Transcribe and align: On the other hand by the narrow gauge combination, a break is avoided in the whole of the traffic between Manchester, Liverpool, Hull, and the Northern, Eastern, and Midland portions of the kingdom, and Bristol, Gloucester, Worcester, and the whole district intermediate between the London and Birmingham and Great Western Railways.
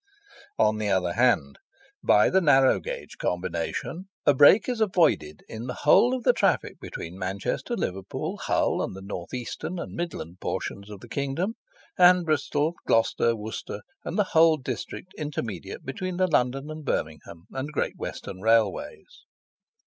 On 0.57 0.79
the 0.79 0.89
other 0.89 1.13
hand 1.13 1.59
by 2.03 2.31
the 2.31 2.41
narrow 2.41 2.79
gauge 2.79 3.19
combination, 3.19 4.07
a 4.25 4.33
break 4.33 4.67
is 4.67 4.81
avoided 4.81 5.43
in 5.47 5.67
the 5.67 5.75
whole 5.85 6.15
of 6.15 6.23
the 6.23 6.33
traffic 6.33 6.79
between 6.81 7.19
Manchester, 7.19 7.75
Liverpool, 7.77 8.37
Hull, 8.37 8.81
and 8.81 8.95
the 8.95 9.03
Northern, 9.03 9.39
Eastern, 9.41 9.77
and 9.77 9.93
Midland 9.93 10.39
portions 10.39 10.89
of 10.89 11.01
the 11.01 11.07
kingdom, 11.07 11.53
and 11.99 12.25
Bristol, 12.25 12.73
Gloucester, 12.87 13.35
Worcester, 13.35 13.81
and 14.03 14.17
the 14.17 14.23
whole 14.33 14.57
district 14.57 15.13
intermediate 15.19 15.85
between 15.85 16.17
the 16.17 16.25
London 16.25 16.71
and 16.71 16.83
Birmingham 16.83 17.43
and 17.51 17.71
Great 17.71 17.95
Western 17.95 18.41
Railways. 18.41 19.25